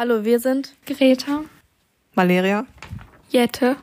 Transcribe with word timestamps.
Hallo, 0.00 0.22
wir 0.22 0.38
sind 0.38 0.74
Greta, 0.86 1.40
Valeria, 2.14 2.66
Jette 3.30 3.74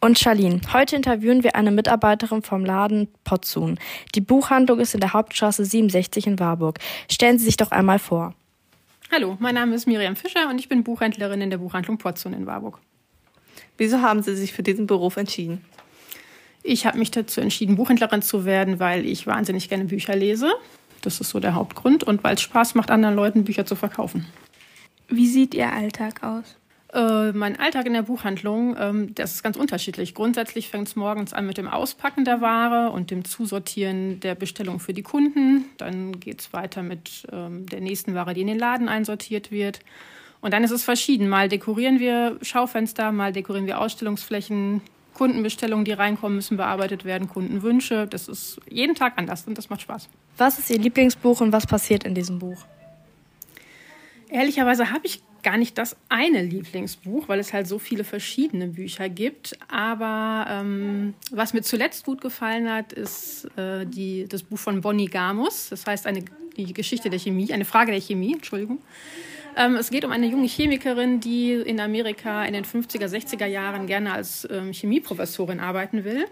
und 0.00 0.18
Charlene. 0.18 0.60
Heute 0.72 0.96
interviewen 0.96 1.44
wir 1.44 1.54
eine 1.54 1.70
Mitarbeiterin 1.70 2.42
vom 2.42 2.64
Laden 2.64 3.06
Potzun. 3.22 3.78
Die 4.16 4.20
Buchhandlung 4.20 4.80
ist 4.80 4.94
in 4.94 4.98
der 4.98 5.12
Hauptstraße 5.12 5.64
67 5.64 6.26
in 6.26 6.40
Warburg. 6.40 6.80
Stellen 7.08 7.38
Sie 7.38 7.44
sich 7.44 7.56
doch 7.56 7.70
einmal 7.70 8.00
vor. 8.00 8.34
Hallo, 9.12 9.36
mein 9.38 9.54
Name 9.54 9.76
ist 9.76 9.86
Miriam 9.86 10.16
Fischer 10.16 10.50
und 10.50 10.58
ich 10.58 10.68
bin 10.68 10.82
Buchhändlerin 10.82 11.40
in 11.40 11.50
der 11.50 11.58
Buchhandlung 11.58 11.96
Potzun 11.96 12.32
in 12.32 12.44
Warburg. 12.44 12.80
Wieso 13.78 14.02
haben 14.02 14.24
Sie 14.24 14.34
sich 14.34 14.52
für 14.52 14.64
diesen 14.64 14.88
Beruf 14.88 15.16
entschieden? 15.16 15.64
Ich 16.64 16.86
habe 16.86 16.98
mich 16.98 17.12
dazu 17.12 17.40
entschieden, 17.40 17.76
Buchhändlerin 17.76 18.22
zu 18.22 18.44
werden, 18.44 18.80
weil 18.80 19.06
ich 19.06 19.28
wahnsinnig 19.28 19.68
gerne 19.68 19.84
Bücher 19.84 20.16
lese. 20.16 20.50
Das 21.02 21.20
ist 21.20 21.30
so 21.30 21.38
der 21.38 21.54
Hauptgrund 21.54 22.02
und 22.02 22.24
weil 22.24 22.34
es 22.34 22.40
Spaß 22.40 22.74
macht, 22.74 22.90
anderen 22.90 23.14
Leuten 23.14 23.44
Bücher 23.44 23.64
zu 23.64 23.76
verkaufen. 23.76 24.26
Wie 25.12 25.26
sieht 25.26 25.54
Ihr 25.54 25.70
Alltag 25.70 26.22
aus? 26.22 26.56
Äh, 26.94 27.32
mein 27.32 27.60
Alltag 27.60 27.84
in 27.84 27.92
der 27.92 28.02
Buchhandlung, 28.02 28.76
ähm, 28.78 29.14
das 29.14 29.34
ist 29.34 29.42
ganz 29.42 29.58
unterschiedlich. 29.58 30.14
Grundsätzlich 30.14 30.68
fängt 30.68 30.88
es 30.88 30.96
morgens 30.96 31.34
an 31.34 31.46
mit 31.46 31.58
dem 31.58 31.68
Auspacken 31.68 32.24
der 32.24 32.40
Ware 32.40 32.90
und 32.90 33.10
dem 33.10 33.24
Zusortieren 33.26 34.20
der 34.20 34.34
Bestellung 34.34 34.80
für 34.80 34.94
die 34.94 35.02
Kunden. 35.02 35.66
Dann 35.76 36.18
geht 36.18 36.40
es 36.40 36.52
weiter 36.54 36.82
mit 36.82 37.26
ähm, 37.30 37.66
der 37.66 37.82
nächsten 37.82 38.14
Ware, 38.14 38.32
die 38.32 38.40
in 38.40 38.46
den 38.46 38.58
Laden 38.58 38.88
einsortiert 38.88 39.50
wird. 39.50 39.80
Und 40.40 40.54
dann 40.54 40.64
ist 40.64 40.70
es 40.70 40.82
verschieden. 40.82 41.28
Mal 41.28 41.50
dekorieren 41.50 41.98
wir 41.98 42.38
Schaufenster, 42.40 43.12
mal 43.12 43.34
dekorieren 43.34 43.66
wir 43.66 43.80
Ausstellungsflächen, 43.80 44.80
Kundenbestellungen, 45.12 45.84
die 45.84 45.92
reinkommen, 45.92 46.36
müssen 46.36 46.56
bearbeitet 46.56 47.04
werden, 47.04 47.28
Kundenwünsche. 47.28 48.06
Das 48.06 48.28
ist 48.28 48.60
jeden 48.68 48.94
Tag 48.94 49.14
anders 49.16 49.46
und 49.46 49.58
das 49.58 49.68
macht 49.68 49.82
Spaß. 49.82 50.08
Was 50.38 50.58
ist 50.58 50.70
Ihr 50.70 50.78
Lieblingsbuch 50.78 51.42
und 51.42 51.52
was 51.52 51.66
passiert 51.66 52.04
in 52.04 52.14
diesem 52.14 52.38
Buch? 52.38 52.64
Ehrlicherweise 54.32 54.90
habe 54.90 55.06
ich 55.06 55.22
gar 55.42 55.56
nicht 55.56 55.76
das 55.76 55.96
eine 56.08 56.42
Lieblingsbuch, 56.42 57.28
weil 57.28 57.40
es 57.40 57.52
halt 57.52 57.66
so 57.66 57.78
viele 57.78 58.04
verschiedene 58.04 58.68
Bücher 58.68 59.08
gibt. 59.08 59.58
Aber 59.68 60.46
ähm, 60.48 61.14
was 61.30 61.52
mir 61.52 61.62
zuletzt 61.62 62.04
gut 62.04 62.20
gefallen 62.20 62.70
hat, 62.70 62.92
ist 62.92 63.46
äh, 63.56 63.84
die, 63.84 64.26
das 64.28 64.42
Buch 64.42 64.58
von 64.58 64.80
Bonnie 64.80 65.06
Gamus. 65.06 65.68
Das 65.68 65.86
heißt 65.86 66.06
eine, 66.06 66.24
die 66.56 66.72
Geschichte 66.72 67.10
der 67.10 67.18
Chemie, 67.18 67.52
eine 67.52 67.64
Frage 67.64 67.92
der 67.92 68.00
Chemie, 68.00 68.34
Entschuldigung. 68.34 68.78
Ähm, 69.56 69.76
es 69.76 69.90
geht 69.90 70.04
um 70.04 70.12
eine 70.12 70.26
junge 70.26 70.48
Chemikerin, 70.48 71.20
die 71.20 71.52
in 71.52 71.80
Amerika 71.80 72.44
in 72.44 72.54
den 72.54 72.64
50er, 72.64 73.06
60er 73.06 73.46
Jahren 73.46 73.86
gerne 73.86 74.12
als 74.12 74.48
ähm, 74.50 74.72
Chemieprofessorin 74.72 75.60
arbeiten 75.60 76.04
will, 76.04 76.24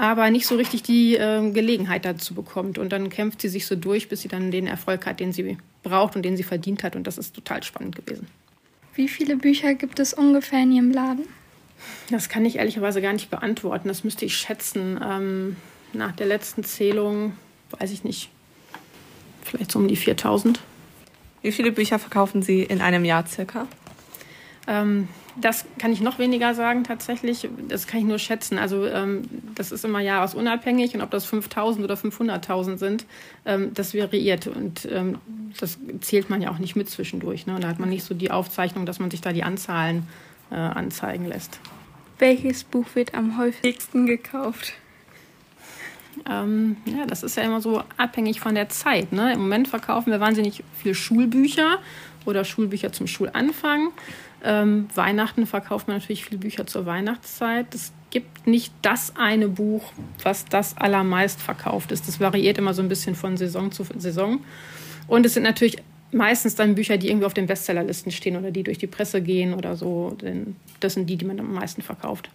aber 0.00 0.30
nicht 0.30 0.46
so 0.46 0.56
richtig 0.56 0.82
die 0.82 1.14
ähm, 1.16 1.52
Gelegenheit 1.52 2.06
dazu 2.06 2.32
bekommt. 2.32 2.78
Und 2.78 2.90
dann 2.90 3.10
kämpft 3.10 3.42
sie 3.42 3.50
sich 3.50 3.66
so 3.66 3.76
durch, 3.76 4.08
bis 4.08 4.22
sie 4.22 4.28
dann 4.28 4.50
den 4.50 4.66
Erfolg 4.66 5.04
hat, 5.04 5.20
den 5.20 5.34
sie 5.34 5.58
braucht 5.82 6.16
und 6.16 6.22
den 6.22 6.38
sie 6.38 6.42
verdient 6.42 6.82
hat. 6.82 6.96
Und 6.96 7.06
das 7.06 7.18
ist 7.18 7.34
total 7.34 7.62
spannend 7.62 7.96
gewesen. 7.96 8.26
Wie 8.94 9.08
viele 9.08 9.36
Bücher 9.36 9.74
gibt 9.74 10.00
es 10.00 10.14
ungefähr 10.14 10.62
in 10.62 10.72
Ihrem 10.72 10.90
Laden? 10.90 11.26
Das 12.10 12.30
kann 12.30 12.46
ich 12.46 12.56
ehrlicherweise 12.56 13.02
gar 13.02 13.12
nicht 13.12 13.28
beantworten. 13.28 13.88
Das 13.88 14.02
müsste 14.02 14.24
ich 14.24 14.38
schätzen. 14.38 14.98
Ähm, 15.06 15.56
nach 15.92 16.12
der 16.12 16.26
letzten 16.26 16.64
Zählung, 16.64 17.34
weiß 17.78 17.90
ich 17.90 18.02
nicht, 18.02 18.30
vielleicht 19.42 19.70
so 19.70 19.78
um 19.78 19.86
die 19.86 19.96
4000. 19.96 20.60
Wie 21.42 21.52
viele 21.52 21.72
Bücher 21.72 21.98
verkaufen 21.98 22.40
Sie 22.40 22.62
in 22.62 22.80
einem 22.80 23.04
Jahr 23.04 23.26
circa? 23.26 23.66
Ähm, 24.70 25.08
das 25.40 25.64
kann 25.78 25.92
ich 25.92 26.00
noch 26.00 26.18
weniger 26.18 26.54
sagen 26.54 26.84
tatsächlich. 26.84 27.48
Das 27.68 27.88
kann 27.88 28.00
ich 28.00 28.06
nur 28.06 28.18
schätzen. 28.20 28.56
Also 28.56 28.86
ähm, 28.86 29.22
das 29.56 29.72
ist 29.72 29.84
immer 29.84 30.00
jahresunabhängig 30.00 30.94
und 30.94 31.00
ob 31.00 31.10
das 31.10 31.24
5000 31.24 31.84
oder 31.84 31.94
500.000 31.94 32.76
sind, 32.78 33.04
ähm, 33.44 33.74
das 33.74 33.94
variiert 33.94 34.46
und 34.46 34.86
ähm, 34.90 35.18
das 35.58 35.78
zählt 36.00 36.30
man 36.30 36.40
ja 36.40 36.50
auch 36.50 36.58
nicht 36.58 36.76
mit 36.76 36.88
zwischendurch. 36.88 37.46
Ne? 37.46 37.58
Da 37.60 37.68
hat 37.68 37.80
man 37.80 37.88
nicht 37.88 38.04
so 38.04 38.14
die 38.14 38.30
Aufzeichnung, 38.30 38.86
dass 38.86 39.00
man 39.00 39.10
sich 39.10 39.20
da 39.20 39.32
die 39.32 39.42
Anzahlen 39.42 40.06
äh, 40.52 40.54
anzeigen 40.54 41.26
lässt. 41.26 41.58
Welches 42.20 42.62
Buch 42.62 42.86
wird 42.94 43.14
am 43.14 43.38
häufigsten 43.38 44.06
gekauft? 44.06 44.74
Ähm, 46.28 46.76
ja, 46.84 47.06
das 47.06 47.22
ist 47.22 47.36
ja 47.36 47.42
immer 47.42 47.60
so 47.60 47.82
abhängig 47.96 48.40
von 48.40 48.54
der 48.54 48.68
Zeit. 48.68 49.12
Ne? 49.12 49.32
Im 49.32 49.40
Moment 49.40 49.68
verkaufen 49.68 50.12
wir 50.12 50.20
wahnsinnig 50.20 50.62
viele 50.74 50.94
Schulbücher 50.94 51.78
oder 52.26 52.44
Schulbücher 52.44 52.92
zum 52.92 53.06
Schulanfang. 53.06 53.92
Ähm, 54.42 54.88
Weihnachten 54.94 55.46
verkauft 55.46 55.88
man 55.88 55.98
natürlich 55.98 56.24
viele 56.24 56.40
Bücher 56.40 56.66
zur 56.66 56.86
Weihnachtszeit. 56.86 57.74
Es 57.74 57.92
gibt 58.10 58.46
nicht 58.46 58.72
das 58.82 59.14
eine 59.16 59.48
Buch, 59.48 59.92
was 60.22 60.44
das 60.46 60.76
allermeist 60.76 61.40
verkauft 61.40 61.92
ist. 61.92 62.08
Das 62.08 62.20
variiert 62.20 62.58
immer 62.58 62.74
so 62.74 62.82
ein 62.82 62.88
bisschen 62.88 63.14
von 63.14 63.36
Saison 63.36 63.70
zu 63.70 63.84
Saison. 63.96 64.40
Und 65.06 65.26
es 65.26 65.34
sind 65.34 65.42
natürlich 65.42 65.76
meistens 66.12 66.54
dann 66.54 66.74
Bücher, 66.74 66.96
die 66.96 67.08
irgendwie 67.08 67.26
auf 67.26 67.34
den 67.34 67.46
Bestsellerlisten 67.46 68.10
stehen 68.12 68.36
oder 68.36 68.50
die 68.50 68.62
durch 68.62 68.78
die 68.78 68.86
Presse 68.86 69.20
gehen 69.20 69.54
oder 69.54 69.76
so. 69.76 70.16
Denn 70.20 70.56
das 70.80 70.94
sind 70.94 71.06
die, 71.06 71.16
die 71.16 71.24
man 71.24 71.38
am 71.38 71.52
meisten 71.54 71.82
verkauft. 71.82 72.30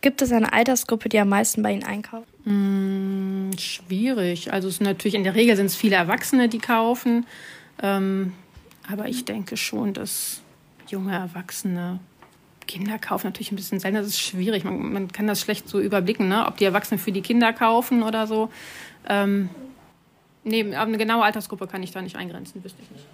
Gibt 0.00 0.22
es 0.22 0.30
eine 0.30 0.52
Altersgruppe, 0.52 1.08
die 1.08 1.18
am 1.18 1.28
meisten 1.28 1.62
bei 1.62 1.72
Ihnen 1.72 1.82
einkauft? 1.82 2.28
Hm, 2.44 3.50
schwierig. 3.58 4.52
Also 4.52 4.68
es 4.68 4.74
ist 4.74 4.80
natürlich 4.80 5.14
in 5.14 5.24
der 5.24 5.34
Regel 5.34 5.56
sind 5.56 5.66
es 5.66 5.74
viele 5.74 5.96
Erwachsene, 5.96 6.48
die 6.48 6.58
kaufen. 6.58 7.26
Ähm, 7.82 8.32
aber 8.90 9.08
ich 9.08 9.24
denke 9.24 9.56
schon, 9.56 9.92
dass 9.92 10.40
junge 10.88 11.12
Erwachsene 11.12 12.00
Kinder 12.66 12.98
kaufen 12.98 13.26
natürlich 13.26 13.50
ein 13.50 13.56
bisschen 13.56 13.80
seltener. 13.80 14.02
Das 14.02 14.10
ist 14.10 14.20
schwierig. 14.20 14.62
Man, 14.62 14.92
man 14.92 15.08
kann 15.08 15.26
das 15.26 15.40
schlecht 15.40 15.68
so 15.68 15.80
überblicken, 15.80 16.28
ne? 16.28 16.46
ob 16.46 16.58
die 16.58 16.64
Erwachsenen 16.64 17.00
für 17.00 17.10
die 17.10 17.22
Kinder 17.22 17.52
kaufen 17.52 18.02
oder 18.02 18.26
so. 18.26 18.50
Ähm, 19.08 19.48
nee, 20.44 20.62
aber 20.74 20.86
eine 20.86 20.98
genaue 20.98 21.24
Altersgruppe 21.24 21.66
kann 21.66 21.82
ich 21.82 21.90
da 21.90 22.02
nicht 22.02 22.16
eingrenzen, 22.16 22.62
wüsste 22.62 22.80
ich 22.82 22.90
nicht. 22.90 23.06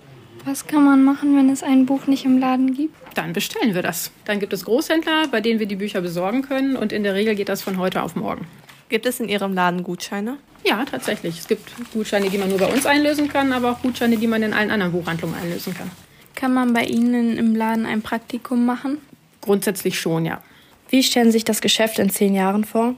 Was 0.44 0.66
kann 0.66 0.84
man 0.84 1.02
machen, 1.04 1.36
wenn 1.38 1.48
es 1.48 1.62
ein 1.62 1.86
Buch 1.86 2.06
nicht 2.06 2.26
im 2.26 2.38
Laden 2.38 2.74
gibt? 2.74 2.94
Dann 3.16 3.32
bestellen 3.32 3.74
wir 3.74 3.80
das. 3.80 4.10
Dann 4.26 4.40
gibt 4.40 4.52
es 4.52 4.66
Großhändler, 4.66 5.28
bei 5.28 5.40
denen 5.40 5.58
wir 5.58 5.66
die 5.66 5.76
Bücher 5.76 6.02
besorgen 6.02 6.42
können 6.42 6.76
und 6.76 6.92
in 6.92 7.02
der 7.02 7.14
Regel 7.14 7.34
geht 7.34 7.48
das 7.48 7.62
von 7.62 7.78
heute 7.78 8.02
auf 8.02 8.14
morgen. 8.14 8.46
Gibt 8.90 9.06
es 9.06 9.20
in 9.20 9.28
Ihrem 9.28 9.54
Laden 9.54 9.82
Gutscheine? 9.82 10.36
Ja, 10.64 10.84
tatsächlich. 10.84 11.38
Es 11.38 11.46
gibt 11.46 11.72
Gutscheine, 11.92 12.30
die 12.30 12.38
man 12.38 12.48
nur 12.48 12.58
bei 12.58 12.72
uns 12.72 12.86
einlösen 12.86 13.28
kann, 13.28 13.52
aber 13.52 13.72
auch 13.72 13.82
Gutscheine, 13.82 14.16
die 14.16 14.26
man 14.26 14.42
in 14.42 14.54
allen 14.54 14.70
anderen 14.70 14.92
Buchhandlungen 14.92 15.36
einlösen 15.36 15.74
kann. 15.74 15.90
Kann 16.34 16.54
man 16.54 16.72
bei 16.72 16.84
Ihnen 16.84 17.36
im 17.36 17.54
Laden 17.54 17.86
ein 17.86 18.02
Praktikum 18.02 18.64
machen? 18.64 18.98
Grundsätzlich 19.40 19.98
schon, 19.98 20.24
ja. 20.24 20.42
Wie 20.88 21.02
stellen 21.02 21.26
Sie 21.26 21.32
sich 21.32 21.44
das 21.44 21.60
Geschäft 21.60 21.98
in 21.98 22.10
zehn 22.10 22.34
Jahren 22.34 22.64
vor? 22.64 22.94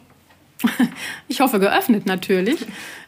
Ich 1.28 1.40
hoffe 1.40 1.58
geöffnet 1.58 2.06
natürlich 2.06 2.60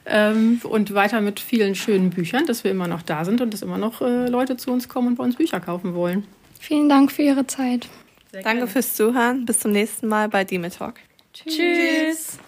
ähm, 0.04 0.60
und 0.64 0.92
weiter 0.92 1.20
mit 1.20 1.40
vielen 1.40 1.74
schönen 1.74 2.10
Büchern, 2.10 2.46
dass 2.46 2.64
wir 2.64 2.70
immer 2.70 2.88
noch 2.88 3.02
da 3.02 3.24
sind 3.24 3.40
und 3.40 3.54
dass 3.54 3.62
immer 3.62 3.78
noch 3.78 4.00
äh, 4.00 4.28
Leute 4.28 4.56
zu 4.56 4.70
uns 4.70 4.88
kommen 4.88 5.08
und 5.08 5.14
bei 5.16 5.24
uns 5.24 5.36
Bücher 5.36 5.60
kaufen 5.60 5.94
wollen. 5.94 6.26
Vielen 6.58 6.88
Dank 6.88 7.12
für 7.12 7.22
Ihre 7.22 7.46
Zeit. 7.46 7.88
Sehr 8.32 8.42
Danke 8.42 8.58
gerne. 8.58 8.70
fürs 8.70 8.94
Zuhören. 8.94 9.46
Bis 9.46 9.60
zum 9.60 9.72
nächsten 9.72 10.08
Mal 10.08 10.28
bei 10.28 10.44
Dime 10.44 10.70
Talk. 10.70 10.96
Tschüss. 11.32 11.56
Tschüss. 11.56 12.38